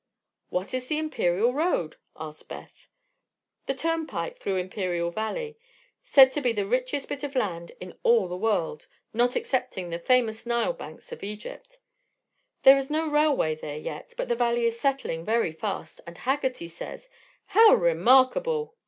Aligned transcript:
"What 0.49 0.73
is 0.73 0.87
the 0.87 0.97
Imperial 0.97 1.53
road?" 1.53 1.97
inquired 2.15 2.47
Beth. 2.47 2.87
"The 3.67 3.75
turnpike 3.75 4.39
through 4.39 4.55
Imperial 4.55 5.11
Valley, 5.11 5.59
said 6.01 6.33
to 6.33 6.41
be 6.41 6.51
the 6.51 6.65
richest 6.65 7.07
bit 7.07 7.21
of 7.23 7.35
land 7.35 7.73
in 7.79 7.95
all 8.01 8.27
the 8.27 8.35
world, 8.35 8.87
not 9.13 9.35
excepting 9.35 9.91
the 9.91 9.99
famous 9.99 10.43
Nile 10.47 10.73
banks 10.73 11.11
of 11.11 11.21
Egypt. 11.23 11.77
There 12.63 12.77
is 12.79 12.89
no 12.89 13.11
railway 13.11 13.53
there 13.53 13.77
yet, 13.77 14.15
but 14.17 14.27
the 14.27 14.33
Valley 14.33 14.65
is 14.65 14.79
settling 14.79 15.23
very 15.23 15.51
fast, 15.51 16.01
and 16.07 16.17
Haggerty 16.17 16.67
says" 16.67 17.07
"How 17.55 17.75
remarkable!" 17.75 18.73